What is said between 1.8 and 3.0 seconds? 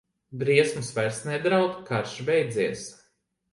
karš beidzies.